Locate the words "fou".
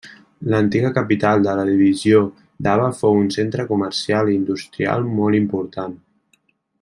3.03-3.21